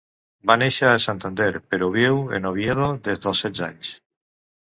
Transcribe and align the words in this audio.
Va 0.51 0.53
néixer 0.61 0.87
a 0.91 1.01
Santander, 1.03 1.49
però 1.73 1.89
viu 1.97 2.17
en 2.39 2.49
Oviedo 2.53 2.89
des 3.09 3.23
dels 3.27 3.45
setze 3.45 3.69
anys. 3.71 3.93